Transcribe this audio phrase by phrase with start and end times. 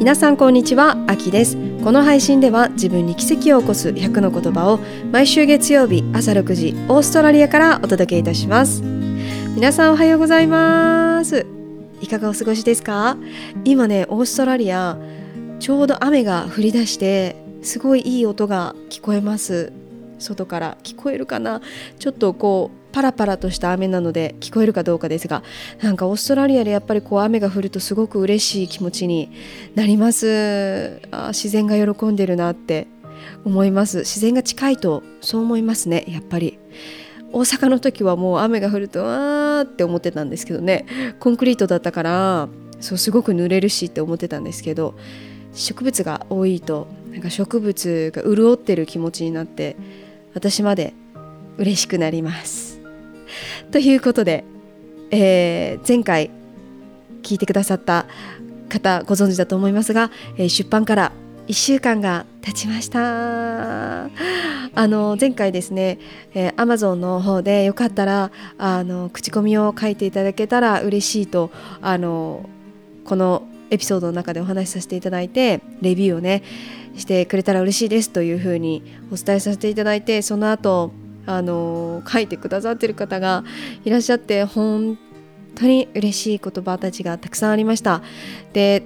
[0.00, 1.58] 皆さんこんにちはあきです。
[1.84, 4.78] この配信では自分に奇跡を起こす100の言葉を
[5.12, 8.80] 毎週月曜日朝6時オーストラリアからお届けいたします。
[8.80, 11.46] 皆さんおはようございます。
[12.00, 13.18] いかがお過ごしですか？
[13.66, 14.96] 今ねオーストラリア
[15.58, 19.70] ちょうど雨が降り出してすごいいい音が聞こえます。
[20.18, 21.60] 外から聞こえるかな？
[21.98, 25.42] ちょっとこうパラパラとした雨なので聞こえるかどうかですが
[25.82, 29.30] なんかオーストラリアでやっぱりこう雨が降るとすごく嬉しい気持ちに
[29.74, 31.00] なります。
[31.10, 32.86] あ自然が喜んでるなって
[33.44, 33.98] 思います。
[33.98, 36.58] 自然が近いとそう思いますねやっぱり。
[37.32, 40.86] 大阪の時はもう雨が降るとわーって思ってたんですけどね。
[41.20, 42.48] コンクリートだったから
[42.80, 44.94] そうすごく濡れるしって思ってたんですけど
[45.52, 49.76] 植物が多いとなんか植物が潤ってる気持ちになって
[50.34, 50.94] 私まで
[51.58, 52.69] 嬉しくなります。
[53.70, 54.44] ということで、
[55.12, 56.30] えー、前回
[57.22, 58.06] 聞いてくださった
[58.68, 61.12] 方ご存知だと思いますが、えー、出版から
[61.46, 64.04] 1週間が経ちました。
[64.04, 64.10] あ
[64.86, 65.98] の前回ですね、
[66.34, 72.48] えー、Amazon の方でよかったらあの口コミを書いていただけたら嬉しいとあの
[73.04, 76.42] このエピソードの中でお話しさせていただいてレビューをね
[76.96, 78.82] してくれたら嬉しいですというふうに
[79.12, 80.92] お伝えさせていただいてその後
[81.26, 83.44] あの書いてくださってる方が
[83.84, 84.98] いらっしゃって本
[85.54, 88.02] 当に嬉しい言葉たちがたくさんありました。
[88.52, 88.82] で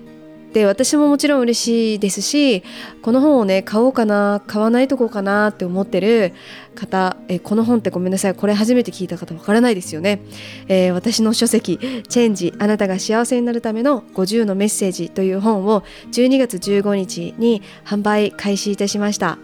[0.54, 2.62] で私ももちろん嬉しいですし
[3.02, 6.32] この本をね買おうかな買わないとこうかなって思ってる
[6.76, 10.20] 方えこの本ってごめんなさいこれ初めて聞いた方わからないですよね、
[10.68, 19.38] えー、私の書籍「チェンジあなたが幸せになるための50のメッセージ」という本を12月15日に販売開始いたしました。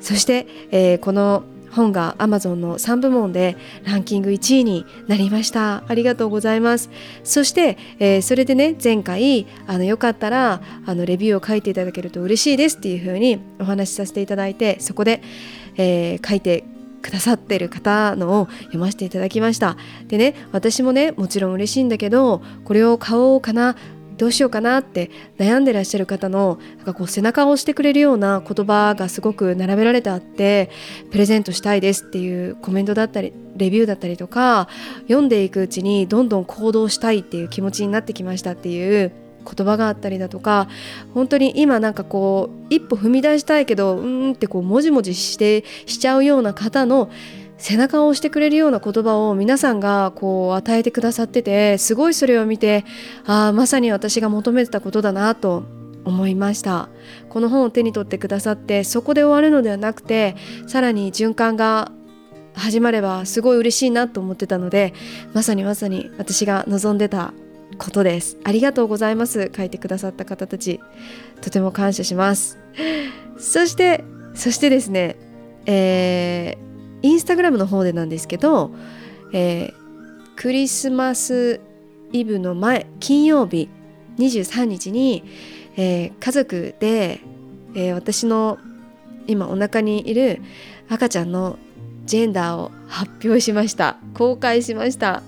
[0.00, 5.84] そして、えー、この本が Amazon の3部門でランキング1位になりました。
[5.86, 6.90] ありがとうございます。
[7.22, 15.22] そして、えー、それでね前回あのよかったらあのレビューを書いていただけると嬉しいですっていうふうにお話しさせていただいてそこで、
[15.76, 16.64] えー、書いて
[17.04, 19.76] くださってる方のを読ませていただきました。
[20.08, 23.76] でね私もねもちろん嬉しいんだけどこれを買おうかな
[24.16, 30.70] どうしようかなって悩んでらっしゃる方のなんかこう背中を押してくれるような言葉がすごく並べられてあって
[31.10, 34.68] プレゼントしたいですっていうコメントだったりレビューだったりとか
[35.02, 39.12] 読んでいくうちにどんどん行動したいっていう気持ちになってきましたっていう
[39.44, 40.68] 言葉があったりだとか
[41.12, 47.10] 本当に今なんかこう一歩踏み出したいけどうんってこうもじもじしてしちゃうような方の
[47.64, 52.84] 背中を押してくれるような言葉を皆さんがこう与えてくださっててすごいそれを見て
[53.24, 55.64] ああまさに私が求めてたことだなと
[56.04, 56.90] 思いました。
[57.30, 60.36] この本を手に取ってくださってそこで終わるのではなくて
[60.66, 61.90] さらに循環が
[62.52, 64.92] 始まればすごい嬉しいなと思ってたので
[65.32, 67.32] まさにまさに私が望んでた
[67.78, 68.36] ことです。
[68.44, 69.50] ありがとうございます。
[69.56, 70.80] 書いてくださった方たち
[71.40, 72.58] とても感謝します。
[73.38, 74.04] そして
[74.34, 75.16] そしてですね
[75.64, 76.73] えー
[77.04, 78.70] インスタグラムの方でなんですけど、
[79.34, 79.74] えー、
[80.36, 81.60] クリスマス
[82.12, 83.68] イブの前金曜日
[84.16, 85.22] 23日に、
[85.76, 87.20] えー、家族で、
[87.74, 88.56] えー、私の
[89.26, 90.40] 今お腹にいる
[90.88, 91.58] 赤ちゃんの
[92.06, 93.98] ジェンダーを発表しました。
[94.14, 95.22] 公開しました、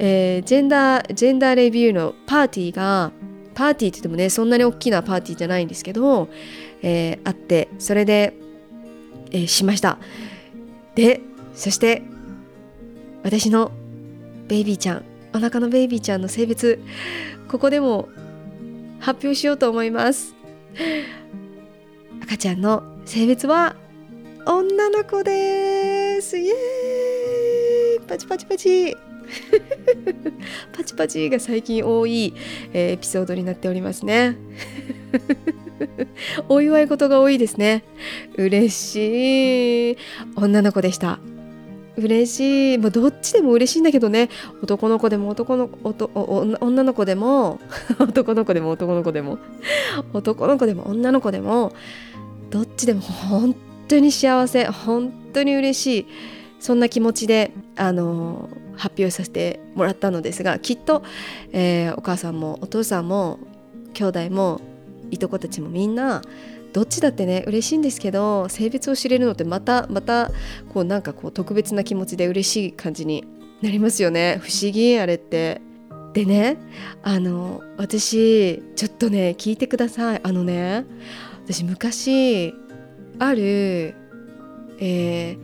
[0.00, 3.12] えー、ジェンダージェンダーレビューのパーティーが
[3.54, 6.28] パーティーって言ってもねそんなに大きなパーティーじゃないんですけど、
[6.82, 8.34] えー、あってそれで、
[9.30, 10.00] えー、しました。
[10.94, 11.20] で
[11.54, 12.02] そして
[13.22, 13.72] 私の
[14.48, 15.04] ベイビーちゃん
[15.34, 16.82] お腹のベイビーちゃんの性別
[17.48, 18.08] ここでも
[19.00, 20.34] 発表しようと思います。
[22.22, 23.74] 赤ちゃんの性別は
[24.46, 26.38] 女の子です。
[26.38, 28.06] イエーイ。
[28.06, 28.96] パチパチパチ。
[30.72, 32.32] パチパチが最近多い、
[32.72, 34.36] え、エピソードになっておりますね。
[36.48, 37.84] お祝い事が多いですね。
[38.36, 39.96] 嬉しい。
[40.36, 41.18] 女の子でした。
[41.96, 44.28] 嬉しい、まあ、どっちでも嬉しいんだけどね。
[44.62, 45.68] 男の子でも男の
[46.60, 47.60] 女の子でも
[48.00, 49.38] 男の子でも男の子でも
[50.12, 51.72] 男の子でも女の子でも
[52.50, 53.54] どっちでも本
[53.88, 56.06] 当に幸せ本当に嬉しい。
[56.60, 61.02] そんな気持ちであの発表させてもらったのですがきっと、
[61.50, 63.40] えー、お母さんもお父さんも
[63.94, 64.60] 兄弟も
[65.12, 66.22] いとこたちもみんな
[66.72, 70.30] どっちだってね嬉しいんですけど性別を知れるのってまたまた
[70.72, 73.24] こうなんかこう特別な気持ちで嬉しい感じに
[73.60, 74.40] なりますよね。
[74.42, 75.60] 不思議あれって。
[76.14, 76.58] でね
[77.02, 80.20] あの私ちょっとね聞いてください。
[80.22, 80.84] あのね
[81.44, 82.54] 私昔
[83.18, 83.94] ある
[84.78, 85.36] え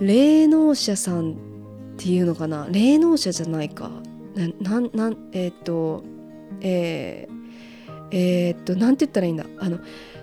[0.00, 1.34] ー、霊能者さんっ
[1.96, 2.68] ていうのかな。
[2.70, 3.90] 霊能者じゃないか。
[4.60, 6.04] なななえっ、と
[6.60, 7.37] えー
[8.10, 9.44] えー、っと何て言ったらいいんだ？
[9.58, 9.78] あの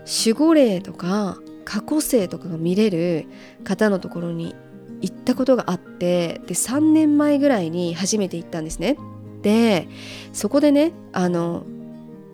[0.05, 3.25] 守護霊とか過去生とかが見れる
[3.63, 4.55] 方のところに
[5.01, 8.97] 行ったことがあってで3年前ぐらいに初めて行ったんですね。
[9.41, 9.87] で
[10.33, 11.65] そこでねあの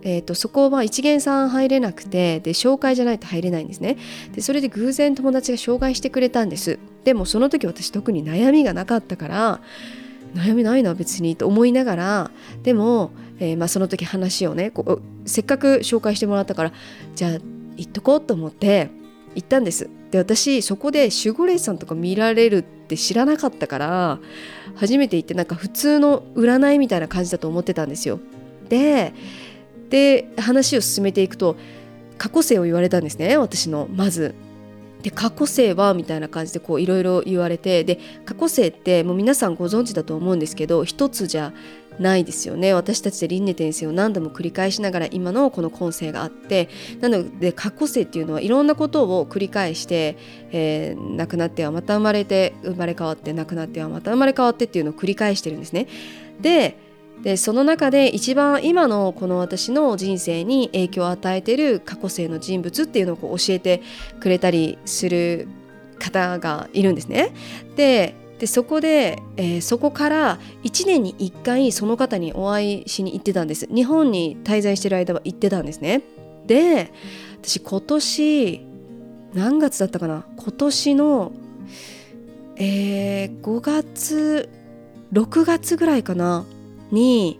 [0.03, 3.97] えーと、そこは一元さん入れなくてで紹介じゃないと入れないんですね。
[4.33, 6.79] でそれで偶然友達が紹介してくれたんです。
[7.03, 9.61] でもその時私特に悩みがなかったから
[10.33, 12.31] 悩みないな別にと思いながら
[12.63, 14.83] でも、えー、まあ、その時話をねこ
[15.25, 16.71] うせっかく紹介してもらったから
[17.15, 17.31] じゃあ
[17.75, 18.91] 行っとこうと思って
[19.33, 24.19] 行ったんですで私そこで守護霊さんとか見られるって知らなかったから
[24.75, 28.19] 初めて行ってなんか普通の占いみたいな感じだと思ってたんですよ
[28.69, 29.13] で
[29.89, 31.57] で話を進めていくと
[32.19, 34.35] 過去性を言われたんですね私のまず。
[35.01, 41.53] で過去性はみたいな感じでいろいろ言われてで過去性ってもう皆さんご存知だと思うんですけど一つじゃ
[41.99, 50.17] ないですよね私たちで輪廻転生を何度も繰り返しながら今のこの今世があってなので過去性っていうのはいろんなことを繰り返して、
[50.51, 55.87] えー、亡くなってはまた生まれて生まれ変わって亡くなってはまた生まれ変わってっていうのを繰り返してるんですね。
[56.39, 56.77] で
[57.23, 63.83] でその中で一番今のこの私の人生に影響を与えている過去世の人物っていうのをこう教えて
[64.19, 65.47] くれたりする
[65.99, 67.31] 方がいるんですね。
[67.75, 73.67] ででそこで、えー、そこから1年に1回その方にお会いしに行ってたんです。
[73.67, 76.01] 日本に滞在してる間は行ってたんですね。
[76.47, 76.91] で
[77.39, 78.65] 私今年
[79.35, 80.25] 何月だったかな？
[80.37, 81.31] 今年の
[82.55, 84.49] えー、5月
[85.13, 86.43] 6月ぐらいかな？
[86.89, 87.39] に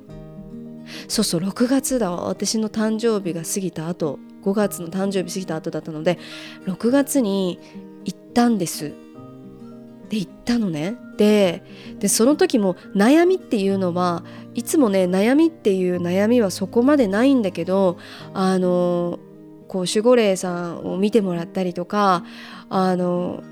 [1.08, 2.12] そうそう6月だ。
[2.12, 4.20] わ私の誕生日が過ぎた後。
[4.44, 6.20] 5月の誕生日過ぎた後だったので
[6.66, 7.60] 6月に
[8.06, 8.94] 行ったんです。
[10.12, 10.98] で行ったのね。
[11.16, 11.62] で
[12.08, 14.24] その時も悩みっていうのは
[14.56, 17.98] いつもね悩みっていう悩みはそこまでないんだけど
[18.34, 19.20] あの
[19.68, 22.26] こう守護霊さんを見てもらったりとか
[22.70, 23.44] あの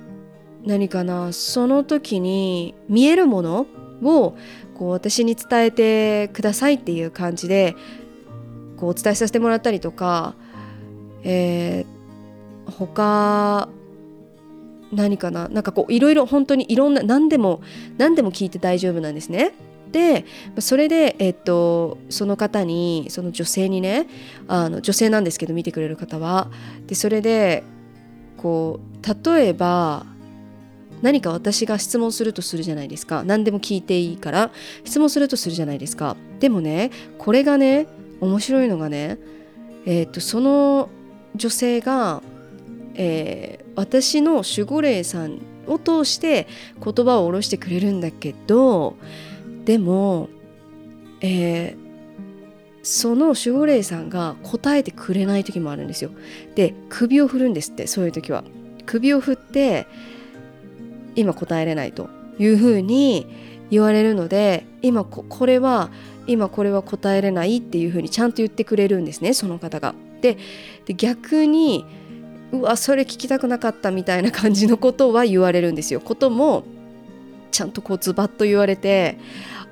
[0.65, 3.67] 何かなその時に見えるもの
[4.03, 4.35] を
[4.73, 7.75] こう私に伝えてくださいっていう感じで
[8.77, 10.35] こうお伝えさせてもらったりとか、
[11.23, 13.69] えー、他
[14.91, 15.47] 何かな？
[15.49, 17.61] なんかこういろいろ本当にいろんな何でも
[17.97, 19.53] 何でも聞いて大丈夫なんですね。
[19.91, 20.25] で
[20.59, 24.07] それで、えっと、その方にその女性にね
[24.47, 26.49] あの女性なんですけど見てくれる方は。
[26.87, 27.63] でそれで
[28.37, 30.05] こう例えば
[31.01, 33.23] 何か私が質問するとするじゃないですか。
[33.23, 34.51] 何でも聞いていいから
[34.83, 36.17] 質問するとするじゃないですか。
[36.39, 37.87] でもねこれがね
[38.21, 39.17] 面白いのがね
[39.85, 40.89] えっ、とその
[41.35, 42.21] 女性が、
[43.01, 46.47] えー、私の守護霊さんを通して
[46.83, 48.97] 言葉を下ろしてくれるんだけど
[49.63, 50.27] でも、
[51.21, 51.77] えー、
[52.83, 56.11] その守護霊さんが答えてくれない時もあるんですよ。
[56.55, 58.43] で首を振るんですってそういう時は。
[58.85, 59.85] 首を振って
[61.15, 62.09] 今答えれないと
[62.39, 63.27] いうふうに
[63.69, 65.91] 言われるので今これは
[66.25, 69.93] 今これは答えれないっていうふうにちゃんと言ってくれるんですねその方が。
[70.21, 70.37] で
[70.95, 71.85] 逆に
[72.51, 75.99] うわそれ聞きたくなかったみたいな感じのことは言われるんですよ。
[75.99, 76.63] ことも
[77.51, 79.17] ちゃんとこうズバッと言われて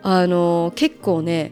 [0.04, 1.52] あの結構ね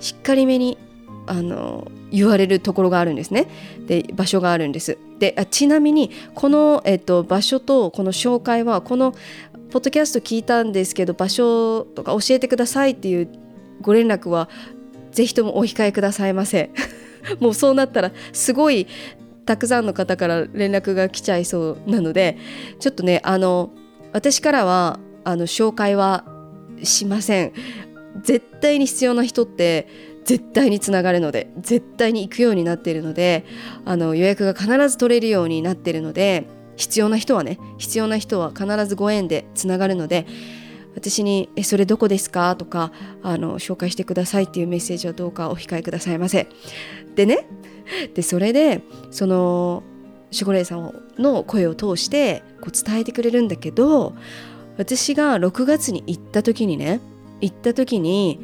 [0.00, 0.78] しっかりめに
[1.26, 3.46] あの言われるところがあるんですね。
[3.86, 4.98] で場所があるんです。
[5.18, 9.12] であちなみにこの、えっと、場所とこの紹介はこの
[9.70, 13.28] ポッドキャスト聞いたんですけど場所とか教えてくださいっていう
[13.82, 14.48] ご連絡は
[15.12, 16.70] ぜひともお控えくださいませ。
[17.40, 18.86] もうそうなったらすごい
[19.48, 22.36] たくさんの方から連絡が来ちゃいそうなので
[22.80, 23.70] ちょっとねあの
[24.12, 26.26] 私からはあの紹介は
[26.82, 27.54] しません
[28.22, 29.88] 絶対に必要な人って
[30.26, 33.46] 絶対につながるので絶対に行くようになっているので
[33.86, 40.26] あの予約が必ず取れるようになっているので必要な人はね必要な人は必ずご縁でつながるので
[40.94, 46.48] 私に「えそれどこですか?」とかあの「紹介してください」っていうメッセージはどうかお控えくださいませ。
[47.14, 47.48] でね
[48.14, 49.82] でそれでその
[50.32, 54.14] 守護霊さんの声を通してこう伝えてくれるんだけど
[54.76, 57.00] 私が6月に行った時にね
[57.40, 58.40] 行った時に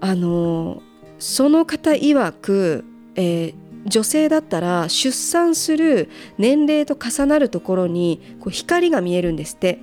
[0.00, 0.82] あの
[1.18, 2.84] その方曰く、
[3.16, 3.54] えー、
[3.86, 9.80] 女性だったら出産する年齢と重なるところにこう光が見えるんですって。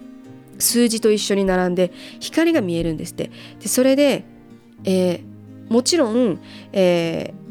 [0.59, 3.31] 数字と一緒に並んで光が見えるんですって。
[3.59, 4.23] でそれで、
[4.83, 6.39] えー、もちろん、
[6.71, 7.44] えー、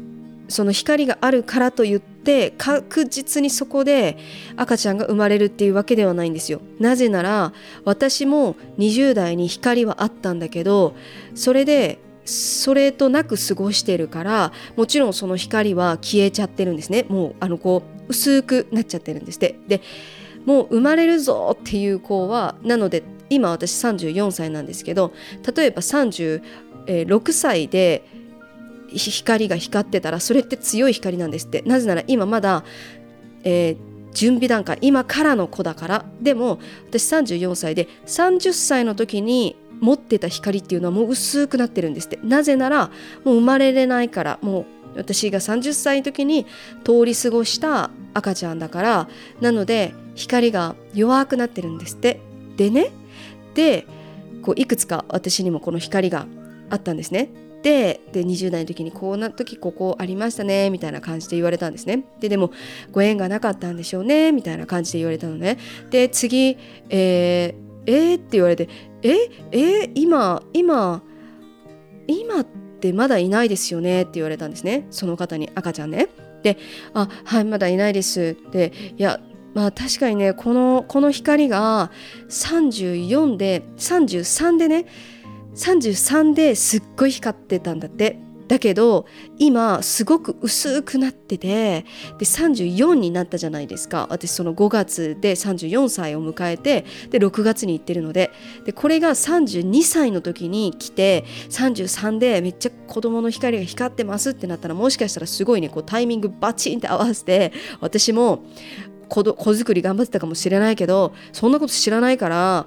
[0.55, 4.17] その光があるからといって確実にそこで
[4.55, 6.61] 赤ちゃんが生まれるっていうわけではないんですよ。
[6.79, 7.51] なぜなら
[7.83, 10.95] 私も20代に光はあったんだけど
[11.33, 17.05] それでそれとなく過ごしてるからもちろんその光は消えちゃってるんですね。
[17.09, 19.59] もうあのこう薄くなっちゃってるんですって。
[19.67, 19.81] で
[20.45, 25.11] もう生まれるぞっていう子はなので今私34歳なんですけど
[25.55, 28.03] 例えば36歳で
[28.97, 31.61] 光が光ってたらそれって強い光なんですって。
[31.63, 32.63] なぜなら今まだ、
[33.43, 33.77] えー、
[34.13, 36.05] 準備段階今からの子だから。
[36.21, 36.59] でも
[36.89, 42.19] 私34歳で30歳の時に持ってた光っていうのはもう薄くなってるんですって。
[42.23, 42.91] なぜなら
[43.23, 44.39] もう生まれれないから。
[44.41, 44.65] もう
[44.97, 46.45] 私が30歳の時に
[46.85, 49.09] 通り過ごした赤ちゃんだから。
[49.41, 52.21] なので光が弱くなってるんですって。
[52.55, 52.91] でね
[53.53, 53.85] で
[54.41, 56.27] こういくつか私にもこの光が
[56.69, 57.29] あったんですね。
[57.65, 62.05] でで20代の時にこんな時ここありましたねみたいな感じで言われたんですね。
[62.19, 62.51] ででも
[62.91, 65.57] ご縁がなかったんでしょうねみたいな感じで言われたのね。
[65.89, 67.55] で次えー、
[67.87, 68.69] えー、って言われて
[69.01, 69.15] え
[69.51, 71.01] えー、今今
[72.05, 74.85] 今ってまだいないですよねって言われたんですね。
[74.91, 76.09] その方に赤ちゃんね。
[76.43, 76.59] で
[76.93, 79.19] 「あはいまだいないです」っていや
[79.55, 81.89] まあ確かにねこのこの光が
[82.29, 84.85] 34で33でね
[85.55, 88.19] 33ですっごい光ってたんだって。
[88.47, 89.07] だけど
[89.39, 91.85] 今すごく薄くなっててで
[92.19, 94.05] 34になったじゃないですか。
[94.11, 98.31] 私その5月で34歳を迎えてで6月に行ってるので。
[98.65, 108.43] でこれが32歳の時に来て33でめっちゃ子供の光が光ってますってなったらもしかしたらすごいねこうタイミングバチンって合わせて私も
[109.05, 112.65] 子作り頑張ってたかもしれないけどそんなこと知らないから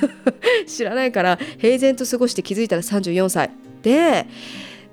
[0.66, 3.50] 知らないから平然と過ごして気づいたら34歳。
[3.82, 4.26] で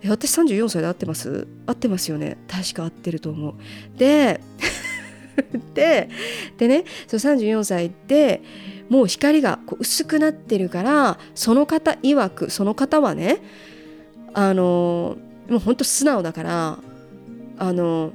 [0.06, 1.48] 私34歳で合ってます？
[1.66, 2.38] 合ってますよね。
[2.48, 3.54] 確か合ってると思う。
[3.98, 4.42] で
[5.74, 6.10] で
[6.58, 8.42] でねその34歳で
[8.90, 13.42] もう光がこう薄くなってるからその方曰くその方はね
[14.34, 15.18] あの
[15.50, 16.80] もうほんと素直だから
[17.58, 18.14] あの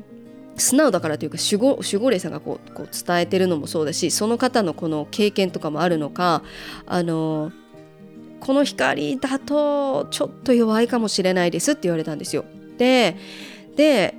[0.58, 6.42] 素直だからというか守護守護霊さんがこうこう伝えてるのもそうだしその方のこの経験とかもあるのか
[6.86, 7.52] あの
[8.40, 12.44] この光だとちょっと弱いかもしれないですって言われたんですよ。
[12.76, 13.16] で
[13.76, 14.14] で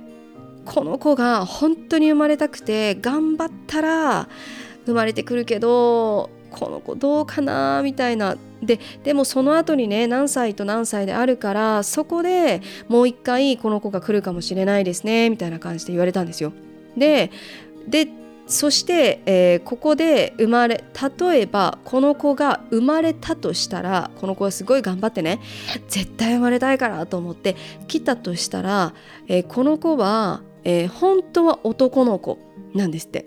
[0.64, 4.28] この子が本当に生まれたくて頑張ったら
[4.86, 16.52] 生まれてくるけどこの子どうかなみたいなででもその後にね何歳と何歳であるからそこでもう一回この子が来るかもしれないですねみたいな感じで言われたんですよ。
[16.96, 17.30] で
[17.88, 18.08] で
[18.46, 20.82] そして、えー、ここで生まれ
[21.20, 25.38] 例えばこの子が生まれたとしたらこの子はすごい頑張ってね
[25.88, 27.54] 絶対生まれたいからと思って
[27.86, 28.92] 来たとしたら、
[29.28, 32.38] えー、この子は、えー、本当は男の子
[32.74, 33.24] なんですって。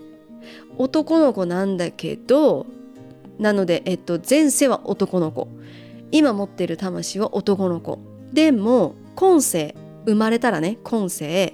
[0.77, 2.65] 男の子なんだけど
[3.39, 5.47] なので、えっと、前世は男の子。
[6.11, 7.99] 今持ってる魂は男の子。
[8.31, 9.75] でも今世
[10.05, 11.53] 生まれたらね今世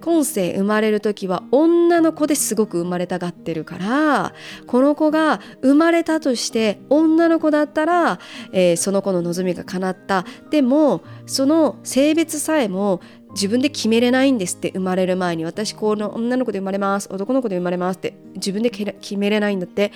[0.00, 4.34] 今世生まれる時は女の子ですごく生まれたがってるから
[4.66, 8.18] この子が生まれたとして女の子だったら、
[8.52, 10.24] えー、その子の望みが叶った。
[10.50, 15.44] でもその性別さえも自分で決めれないんですって生まれる前に。
[15.44, 17.08] 私この女の子で生まれます。
[17.10, 19.92] 男の子で生まれますって自分で決めれないんだって。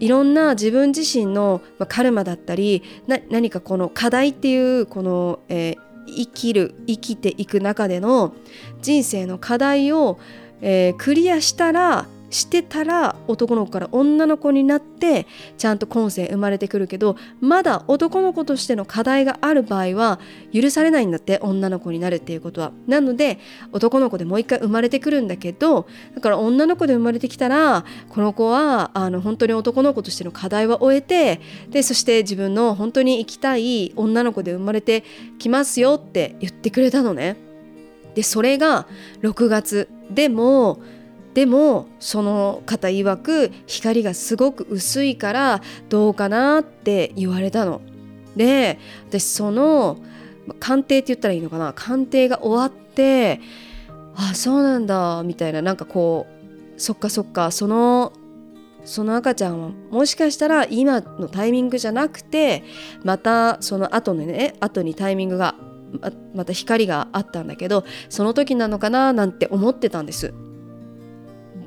[0.00, 2.82] いろんな自分自身のカルマだったり
[3.28, 5.76] 何かこの課題っていうこの、えー、
[6.06, 8.34] 生きる生きていく中での
[8.80, 10.18] 人生の課題を、
[10.60, 20.20] えー、クリアしたらしてたら男の子から女の子になってちゃんと今世生まれてくるけどまだ男の子としての課題がある場合は
[20.52, 22.72] 許されないんだって女の子になるっていうことは。
[22.86, 23.38] なので
[23.72, 35.04] 男の子でもう一回生まれてくるんだけどだから女の子で生まれてきたらこの子はあの本当に男の子としての課題は終えてでそして自分の本当に生きたい女の子で生まれて
[35.38, 37.36] きますよって言ってくれたのね。
[38.14, 38.86] でそれが
[39.22, 40.80] 6月でも
[41.38, 47.80] でもその方曰く光がすごく薄いからどうかなって言われたの。
[48.34, 49.98] で私その
[50.58, 51.72] 鑑定って言ったらいいのかな？
[51.74, 53.40] 鑑定が終わって
[54.16, 56.26] あそうなんだみたいななんかこ
[56.76, 58.12] うそっかそっかその
[58.84, 62.64] その赤ちゃんはもしかしたら今のタイミングじゃなくて
[63.04, 65.54] またその後のね後にタイミングが
[66.34, 69.12] また光があったんだけどその時なのかな？
[69.12, 70.34] なんて思ってたんです。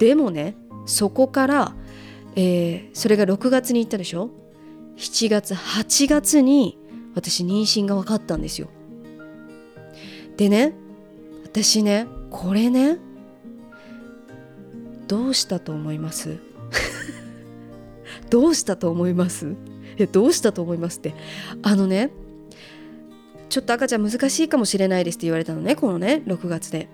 [0.02, 0.56] でもね
[0.88, 1.76] そこから、
[2.36, 4.32] えー、それが6月に行ったでしょ
[4.98, 6.80] ？7月8月に
[7.14, 8.68] 私妊娠が分かったんですよ。
[10.38, 10.74] でね
[11.46, 12.98] 私ねこれね
[15.08, 16.40] どうしたと思います？
[18.32, 19.54] どうしたと思います？
[20.00, 21.14] えどうしたと思いますって？
[21.62, 22.10] あのね
[23.50, 26.90] ちょっと赤ちゃん難しいかもしれないですって言われたのねこのね6月で。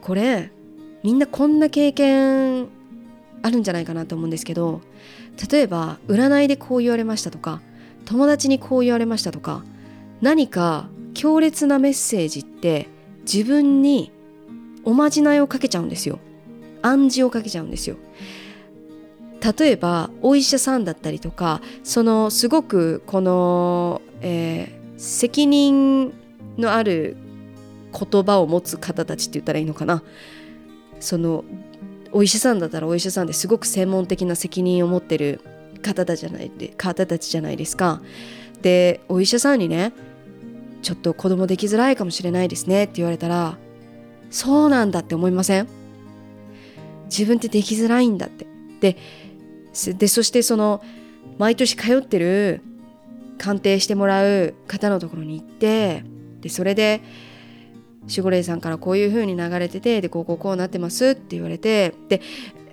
[0.00, 0.50] これ
[1.06, 2.66] みんなこんな経験
[3.40, 4.80] あるんじゃないかなと思うんですけど
[5.52, 7.62] 例えば占いでこう言われましたとか
[8.06, 9.62] 友達にこう言われましたとか
[10.20, 12.88] 何か強烈なメッセージって
[13.22, 14.10] 自分に
[14.82, 16.18] おまじないをかけちゃうんですよ。
[16.82, 17.98] 暗示をかけちゃうんですよ。
[19.58, 26.12] 例えばお医者さんだったりとかそのすごくこの、えー、責任
[26.58, 27.16] のある
[27.92, 30.02] 言葉を持つ方たちって言ったらいいのかな。
[31.00, 31.44] その
[32.12, 35.40] お医者さんだったらお医者さんですごく専門的な責任を持ってる
[35.82, 38.02] 方たじゃない方たちじゃないですか。
[38.62, 39.92] でお医者さんにね
[40.82, 43.58] ちょっと子供できづらいかもしれないですねって言われたら
[44.30, 45.68] そうなんだって思いません
[47.04, 48.46] 自分ってできづらいんだって
[48.80, 48.96] で
[49.94, 50.82] でそしてその
[51.38, 52.62] 毎年通ってる
[53.38, 56.02] 鑑定してもらう方のところに行って
[56.40, 57.02] でそれで
[58.08, 62.20] 守護霊さんからこういう風に流れててでこうこうこうなってますって言われてで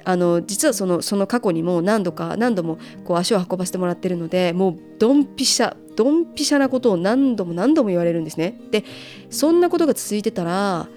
[0.05, 8.59] あの実はそのその過去にも何度か何度もこう足を運ばせてもらってるのでもうドンピシャドンピシャなことを何度も何度も言われるんですね。
[8.71, 8.83] で
[9.29, 10.87] そんなことが続いてたら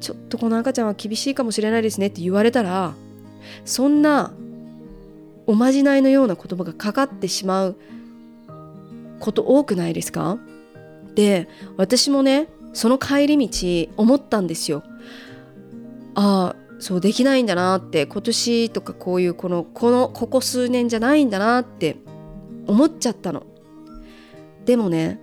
[0.00, 2.94] ちょっとこの赤ちゃんは厳しいかもしれないですねって言われたら
[3.64, 4.32] そんな
[5.46, 7.76] おまじないのような言葉がかかってしまう
[9.20, 10.38] こと多くないですか？
[11.14, 14.82] で私もねその帰り道思ったんですよ。
[16.14, 21.96] ああそうできないんだなって今年とかこういうこのこのここ数年じゃないんだなって
[22.66, 23.44] 思っちゃったの。
[24.64, 25.20] でもね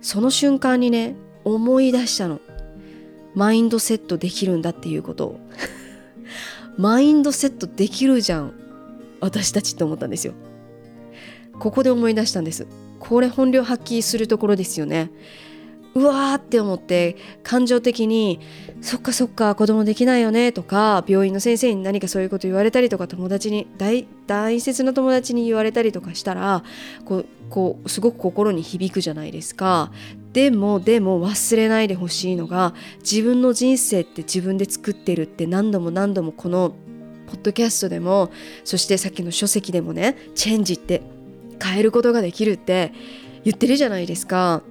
[0.00, 2.40] その瞬間にね思い出したの。
[3.34, 5.40] マインドセットできるんだっていうことを。
[6.76, 8.52] マインドセットできるじゃん
[9.20, 10.34] 私たちって思ったんですよ。
[11.58, 12.66] ここで思い出したんです。
[13.00, 15.10] これ本領発揮するところですよね。
[15.94, 18.40] うわーって思って感情的に
[18.80, 26.64] そっかそっか子供できないよねとか病院の先生に何かそういうこと言われたりとか友達に大大切な友達に言われたりとかしたら
[27.04, 29.92] こうこうすごく心に響くじゃないですか。
[30.32, 36.74] でもでも忘れないでほしいのが自分の人生って自分で作ってるって何度も何度もこの
[37.28, 38.32] ポッドキャストでも
[38.64, 41.02] そしてさっきの書籍でもねチェンジって
[41.62, 42.92] 変えることができるって
[43.44, 44.62] 言ってるじゃないですか。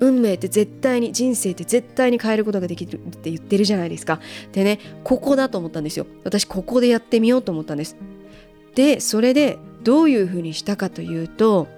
[0.00, 4.20] 運命って絶対に人生って絶対に変えることができるって言ってるじゃないですか。
[4.52, 6.06] でねここだと思ったんですよ。
[6.24, 7.96] 私ここでやってみようと思ったんです。
[8.74, 11.68] でそれでどういうふうにしたかというと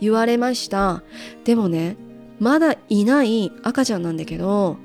[0.00, 1.02] 言われました。
[1.44, 1.96] でもね
[2.38, 4.76] まだいない赤ちゃんなんだけど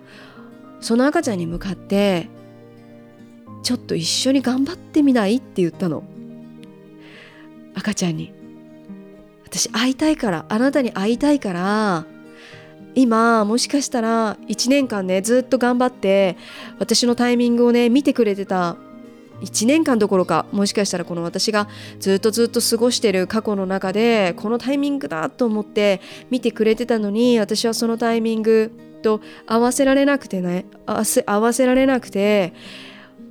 [0.81, 2.27] その赤ちゃんに向かって
[3.61, 6.03] ちょっと一緒に頑張ってみないって言ったの。
[7.75, 8.33] 赤ちゃんに。
[9.45, 12.05] 私会いたいからあなたに会いたいから
[12.95, 16.37] 今もしかしたら1年間ねずっと頑張って
[16.79, 18.75] 私のタイミングをね見てくれてた
[19.41, 21.67] 1年間どころかもしかしたらこの私が
[21.99, 32.53] ずっとずっと過ごしてる過去の中でこのタイミングだと思って見てくれてたのに私はそのタイミングと合わせられなくてね合わせられなくて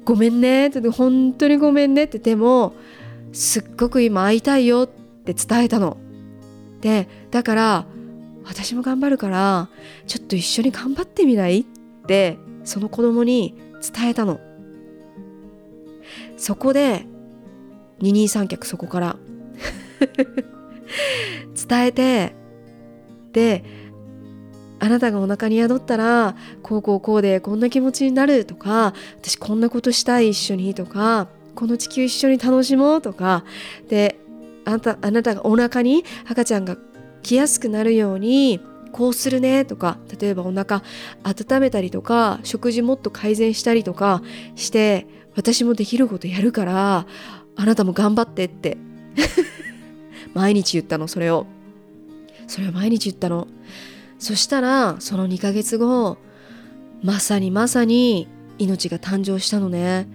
[0.04, 2.74] ごめんねって本当にごめんねってでも
[3.32, 4.86] すっごく今会いたいよっ
[5.24, 5.96] て伝えたの。
[6.80, 7.86] でだから
[8.44, 9.68] 私も頑張るから
[10.06, 11.60] ちょっと一緒に頑張ってみない？
[11.60, 11.64] っ
[12.06, 13.54] てその子供に
[13.94, 14.40] 伝えたの。
[16.36, 17.06] そこで
[18.00, 19.16] 二人三脚そこから
[21.68, 22.34] 伝えて
[23.32, 23.64] で
[24.80, 33.44] あなたがお腹に宿ったらこうこうこうでこんな気持ちになるとか私こんなことしたい一緒にとかこの地球一緒に楽しもうとか
[33.88, 34.18] で
[34.64, 36.76] あなたあなたがお腹に赤ちゃんが
[37.22, 38.60] 来やすくなるように
[38.92, 40.82] こうするねとか例えばお腹
[41.22, 44.22] 温めたりとか食事もっと改善したりとか
[44.54, 47.06] して私もできることやるから
[47.56, 48.78] あなたも頑張ってって。
[50.34, 51.46] 毎日言ったのそれを。
[52.46, 53.46] それを毎日言ったの。
[54.18, 56.16] そしたらその2ヶ月後
[57.02, 60.06] まさにまさに命が誕生したのね。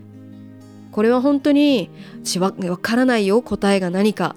[0.91, 1.89] これは本当に
[2.23, 4.35] 私わからないよ答えが何か。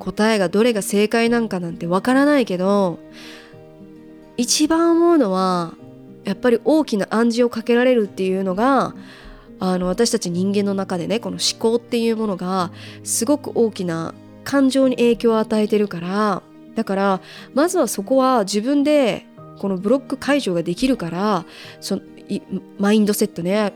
[0.00, 2.98] 答えがどれが正解なんかなんてわからないけど
[4.36, 5.74] 一番思うのは
[6.24, 8.94] やっぱり大きな暗示をかけられるっていうのが
[9.60, 12.72] あの私たち人間の中でねこの思考っていうものが
[13.04, 16.42] すごく大きな感情に影響を与えてるから
[16.74, 17.20] だから
[17.54, 19.26] まずはそこは自分で
[19.58, 21.44] このブロック解除ができるから
[21.80, 22.00] そ
[22.78, 23.74] マインドセットね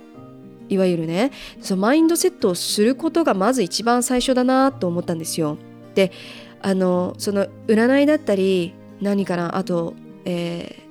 [0.70, 5.58] いわゆるねそのマインドセットをすることがまず一番最初だなと思ったんですよ。
[5.94, 6.12] で
[6.60, 10.84] あのその占いだったり何かなあと、えー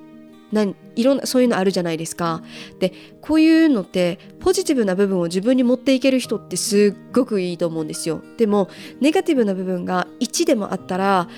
[0.54, 2.42] 何いろんなそういうのあるじゃないですか。
[2.78, 8.22] でこういうのってポジティブな部分を自分に持っていける人ってすっごくいいと思うんですよ。
[8.38, 8.68] でも
[9.00, 11.28] ネガティブな部分が1でもあったら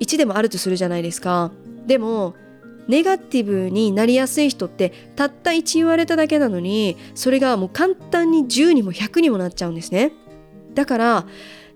[0.00, 1.52] 1でもあるとするじゃないですか。
[1.86, 2.34] でも
[2.88, 10.12] ネガティブになりやすい人ってたった1言われただけなのにそれがもう簡単に10にも100にもなっちゃうんですね。
[10.74, 11.26] だから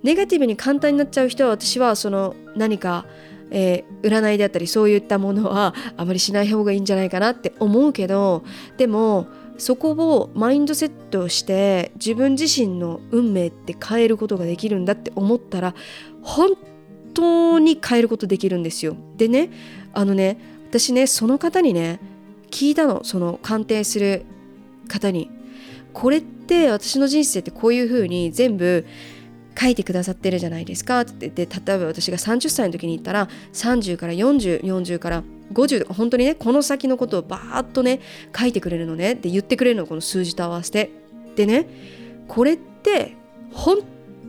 [0.06, 3.04] ネガティブに簡単になっちゃう人は私はその何か
[3.48, 8.42] えー、占いであったりそういったものは あまりしない方がいいんじゃないかなって思うけど
[8.76, 15.76] でもそこをマインドセットして自分自身の運命って変えることができるんだって思ったら
[16.22, 16.54] 本
[17.14, 18.96] 当に変えることできるんですよ。
[19.16, 19.50] でね
[19.92, 20.38] あのね
[20.68, 22.00] 私ねその方にね
[22.50, 24.24] 聞いたのその鑑定する
[24.88, 25.30] 方に
[25.92, 28.84] これって私の人生ってこういう風に全部
[29.58, 31.00] 書いてくださってるじゃないですか。
[31.00, 38.00] って言って例えば私が30歳の時に言ったら30から4040から50とか本当にねこの先のことをバーッとね
[38.36, 39.12] 書いてくれるのね。
[39.12, 40.90] って言ってくれるのこの数字と合わせて。
[41.36, 41.68] でね
[42.28, 43.14] これって
[43.52, 43.78] 本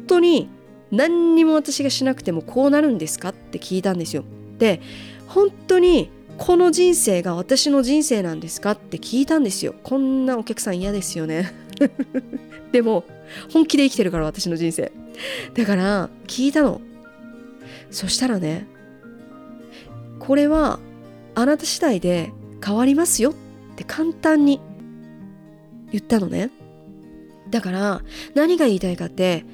[0.07, 0.49] 当に
[0.91, 4.23] 何にも私がしなくてもこうなるんですかって聞いたんですよ。
[4.57, 4.81] で
[5.27, 9.73] 本当にこの人生が私の人生なんですかって聞いたんですよ。
[9.83, 11.51] こんなお客さん嫌ですよね。
[12.71, 13.03] でも
[13.51, 14.91] 本気で生きてるから私の人生。
[15.53, 16.82] だから聞いたの。
[17.89, 18.67] そしたらね
[20.19, 20.80] これは
[21.36, 22.32] あなた次第で
[22.63, 23.34] 変わりますよっ
[23.75, 24.60] て簡単に
[25.91, 26.51] 言ったのね。
[27.49, 28.01] だから
[28.36, 29.45] 何が言いたいかって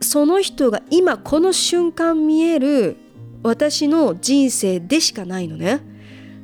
[0.00, 2.96] その人が今この瞬間見える
[3.44, 5.80] 私の人生でしかないのね。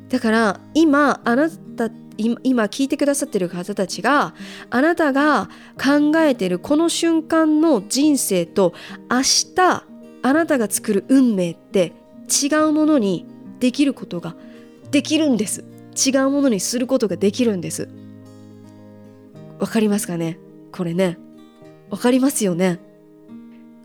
[0.09, 4.35] だから今あなた今聞いてくださってる方たちが
[4.69, 5.49] あなたが
[5.81, 8.73] 考えてるこの瞬間の人生と
[9.09, 9.21] 明
[9.55, 9.85] 日
[10.21, 11.93] あなたが作る運命って
[12.27, 13.25] 違うものに
[13.59, 14.35] できることが
[14.91, 15.63] できるんです。
[15.95, 17.89] 違うものにすることができるんです。
[19.59, 20.39] わかりますかね？
[20.71, 21.17] これね。
[21.89, 22.79] わかりますよね？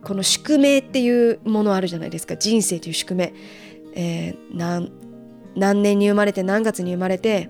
[0.03, 2.37] この宿命っていうものあるじゃないですか。
[2.37, 3.33] 人生という宿命、
[3.95, 4.93] えー、何
[5.57, 7.49] 何年に生まれて何月に生まれて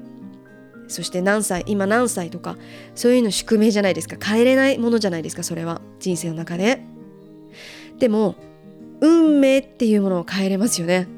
[0.95, 2.57] そして何歳今何歳とか
[2.95, 4.17] そういうの宿命じゃないですか。
[4.25, 5.81] 変えれないものじゃないですかそれは。
[5.99, 6.83] 人生の中で。
[7.99, 8.37] でも
[9.01, 11.09] 運命っていうものを変えれますよね。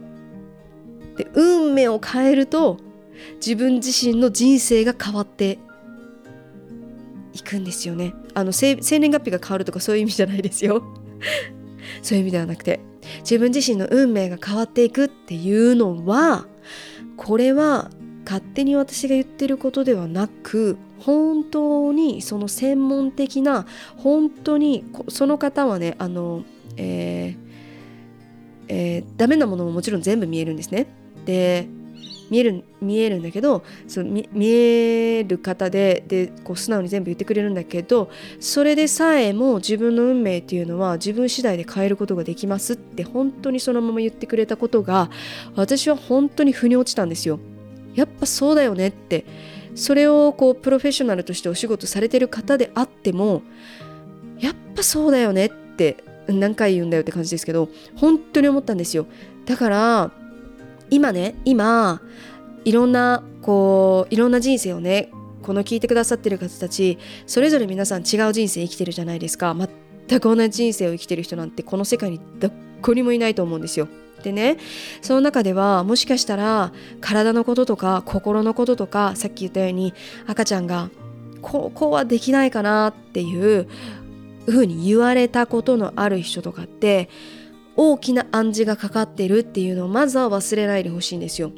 [1.19, 2.79] で運命を変えると
[3.35, 5.59] 自分自身の人生が変わって
[7.35, 8.15] いくんですよね。
[8.33, 10.83] あの生年月日が変わるとかそういう意味じゃないですよ。
[12.01, 12.81] そういう意味ではなくて
[13.21, 16.47] 自分自身の運命が変わっていくっていうのは
[17.19, 17.91] これは
[18.27, 26.43] 勝手に私が言ってることではなく本当にその専門的な本当にその方はねあの
[26.77, 27.47] えー
[28.69, 30.87] えー、ダメなものももちろん全部見えるんですね。
[31.25, 31.69] で
[32.29, 38.11] 見える見えるんだけどその見える方ででこう素直に全部言ってくれるんだけど
[38.41, 45.09] それでさえも自分の運命っていうのは自分次第で変えることができますって本当にそのまま言ってくれたことが
[45.55, 47.39] 私は本当に腑に落ちたんですよ。
[47.97, 49.25] やっぱそうだよねって
[49.75, 53.43] それをこうプロフェッショナルとしてお仕事されてる方であっても
[54.39, 59.07] やっぱそうだよねって何回言うんだよって感じですけど本当に思ったんですよ。
[59.45, 60.11] だから
[60.91, 62.01] 今ね今
[62.65, 65.11] いろんなこういろんな人生をね
[65.43, 69.55] この聞いてくださってる方たちそれぞれ皆さん違う人生生きてるじゃないですか。
[70.09, 72.51] 全く同じ人生を生きてる人なんてこの世界にど
[72.83, 73.89] こにもいないと思うんですよ。
[74.27, 74.57] でね
[75.03, 79.95] その中ではもしかしたら体のこととか心のこととかさっき言ったように
[80.27, 80.91] 赤ちゃんが
[81.43, 83.69] こうこうはできないかなっていう
[84.47, 87.09] ふうに言われたことのある人とかって
[87.77, 91.53] 大きな暗示がかかってるっていうのをまずは忘れないでほしいんですよ。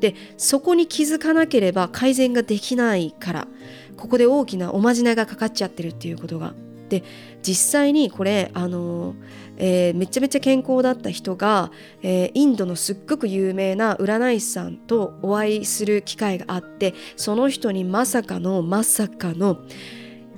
[0.00, 3.48] でそこに気づかなければ改善ができないから
[3.96, 6.54] ここで大きなおまじないがかかっちゃってるっていうことが。
[6.88, 7.04] で
[7.42, 9.14] 実際にこれあの
[9.58, 11.72] えー、めちゃめちゃ健康だった人が、
[12.02, 19.58] えー、インドのすっごく有名な占い師さんとお会いする機会があってその人にまさかのまさかの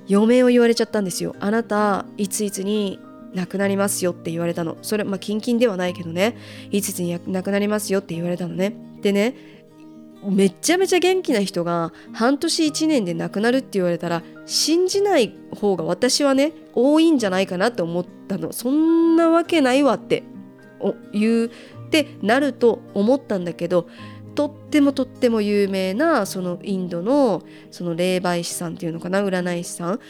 [0.09, 1.37] 嫁を言われちゃったんですよ。
[1.39, 2.99] あなたいついつに
[3.33, 4.77] 亡くなりますよって言われたの。
[4.83, 6.37] それまあキンキンではないけどね。
[6.73, 8.75] いついつに亡くなりますよって言われたのね。
[9.03, 9.60] でね
[10.23, 18.53] めちゃめちゃ元気な人が半年1年で亡くなるって言われたら信じない方が私はね多いんじゃないかなって思ったの。
[18.53, 20.23] そんなわけないわって
[21.13, 21.51] 言うっ
[21.91, 23.89] てなると思ったんだけど
[24.35, 30.01] とってもとっても有名なそのインドのその霊媒師さんっていうのかな占い師さん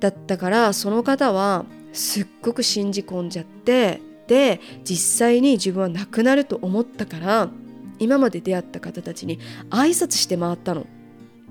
[0.00, 7.50] だったからその方はすっごく信じ込んじゃってで実際に自分は亡くなると思ったから
[7.98, 9.38] 今まで出会った方たちに
[9.70, 10.86] 挨拶して回ったの。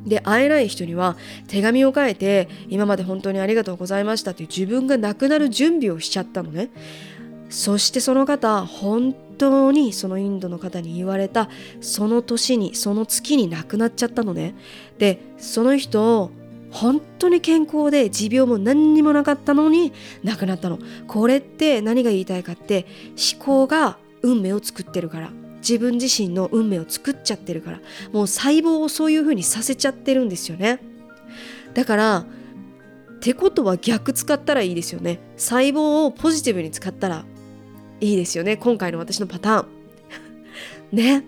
[0.05, 6.69] で会えない人には手紙を書いて今まで本当にありがとうございましたっていう自分が亡くなる準備をしちゃったのね。
[7.49, 11.49] そしてその方本当にそのインドの方に言われた
[11.81, 14.55] その年にその月に亡くなっちゃったのね。
[14.97, 16.31] でその人
[16.69, 20.79] 本当に健康で持病も何にもなかったのに亡くなったの。
[21.07, 22.85] これって何が言いたいかって
[23.33, 25.31] 思考が運命を作ってるから。
[25.59, 27.79] 自分自身の運命を作っちゃってるから
[28.11, 30.79] もう細胞をそういう風にさせちゃってるんですよね。
[31.73, 32.25] だから
[33.17, 35.19] ってことは逆使ったらいいですよね。
[35.37, 37.25] 細胞をポジティブに使ったら
[37.99, 38.57] いいですよね。
[38.57, 39.67] 今回の私のパターン。
[40.95, 41.23] ね。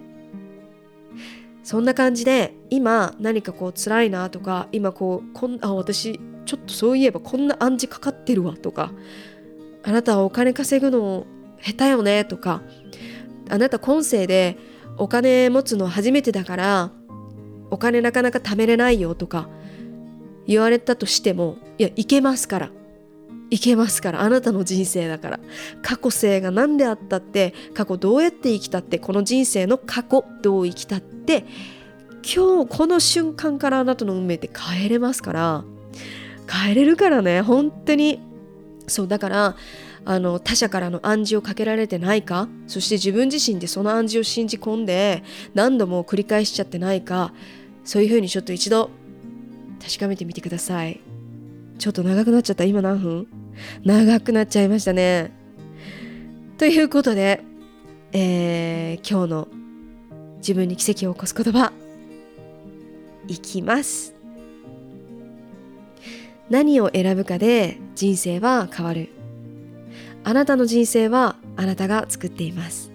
[1.64, 8.92] そんな感じで今何かこう辛いなとか今こうこんあ私ちょっとそういえばこんな暗示かかってるわとか
[9.84, 11.28] あなたはお金稼ぐの
[11.62, 12.64] 下手よねとか
[13.50, 14.58] あなた今世で
[14.98, 16.92] お金持つの初めてだから
[17.72, 19.50] お金なかなか貯めれないよとか
[20.48, 22.72] 言われたとしてもいやいけますから。
[23.52, 24.22] いけますから。
[24.22, 25.40] あなたの人生だから。
[25.82, 31.46] 過去性が何であったって過去どうやって生きたってこの人生の過去どう生きたって
[32.24, 35.64] 今日この瞬間からあなたの運命って変えれますから。
[36.52, 38.20] 変えれるからね本当に。
[38.88, 39.56] そうだから
[40.12, 42.48] あの他者からの暗示をかけられてないか？
[42.66, 45.22] そして自分自身でその暗示を信じ込んで
[45.54, 47.32] 何度も繰り返しちゃってないか？
[47.84, 48.90] そういうふうにちょっと一度
[49.80, 51.00] 確かめてみてください。
[51.78, 52.64] ちょっと長くなっちゃった？
[52.64, 53.28] 今何分？
[53.84, 55.32] 長くなっちゃいましたね。
[56.58, 57.44] ということで、
[58.12, 59.48] えー、今日の
[60.38, 61.72] 自分に奇跡を起こす言葉
[63.28, 64.16] いきます。
[66.50, 69.10] 何を選ぶかで人生は変わる。
[70.24, 72.92] あなたの人生はあなたが作っています。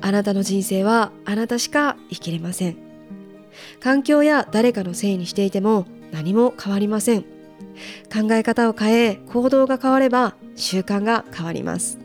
[0.00, 2.76] あなたの人生はあなたしか生きれません。
[3.80, 7.22] 環境や誰かのせいにしていても何も変わりません。
[8.12, 11.98] 考え方を変え行動が変われば習慣が変わります。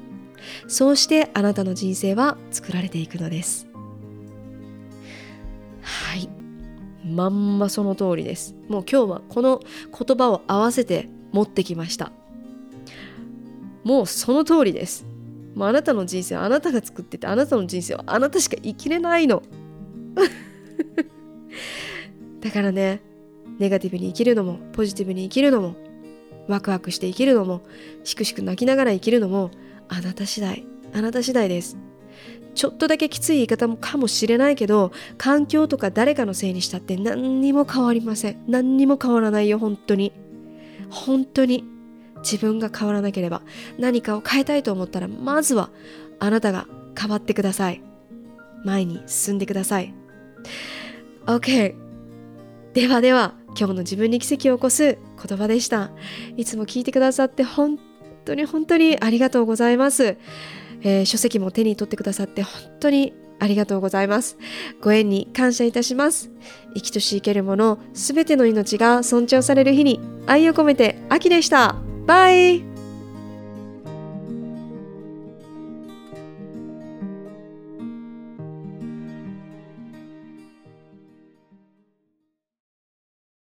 [0.68, 3.68] そうしてあなたの人生は作られていくのです。
[5.82, 6.30] はい。
[7.06, 8.56] まんまその通りです。
[8.68, 9.62] もう今日はこの
[9.98, 12.12] 言葉を合わせて持ってきました。
[13.84, 15.06] もうその通りです。
[15.56, 19.42] もうあなたの人生はあなたが作っててあなたの人生はあなたしか生きれないの。
[22.40, 23.02] だからね
[23.58, 25.76] ネガティブに生きるのもポジティブに生きるのも
[26.48, 27.62] ワクワクして生きるのも
[28.04, 29.52] しくしく泣きながら生きるのも
[29.88, 31.78] あなた次第あなた次第です。
[32.56, 38.44] ちょっとだけきつい言い方もかもしれないけど環境とか誰かのせいにしたって何にも変わりません。
[38.48, 40.14] 何にも変わらないよ本当に。
[40.90, 41.79] 本当に。
[42.24, 43.42] 自分が変わらなければ
[43.78, 45.70] 何かを変えたいと思ったらまずは
[46.20, 46.68] あなたが
[47.00, 47.82] 変わってください。
[48.66, 49.94] 前に進んでください。
[51.26, 51.76] OK
[52.74, 55.92] ではでは今日の自分に奇跡を起こす言葉でした。
[56.38, 57.80] いつも聞いてくださって本
[58.26, 60.18] 当に本当にありがとうございます、
[60.82, 64.38] えー、書籍も手に取ってくださって本当にありがとうございます。
[64.82, 66.30] ご縁に感謝いたします。
[66.76, 71.76] 生きとし生けるものすべての命が尊重される日に愛を込めて秋でした。
[72.06, 72.79] バイ。